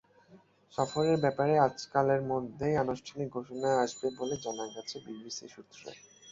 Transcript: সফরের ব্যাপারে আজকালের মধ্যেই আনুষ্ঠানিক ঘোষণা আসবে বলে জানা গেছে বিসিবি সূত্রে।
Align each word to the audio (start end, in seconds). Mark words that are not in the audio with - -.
সফরের 0.73 1.17
ব্যাপারে 1.19 1.53
আজকালের 1.59 2.21
মধ্যেই 2.31 2.75
আনুষ্ঠানিক 2.75 3.27
ঘোষণা 3.37 3.69
আসবে 3.83 4.07
বলে 4.19 4.35
জানা 4.43 4.65
গেছে 4.75 4.95
বিসিবি 5.05 5.31
সূত্রে। 5.53 5.89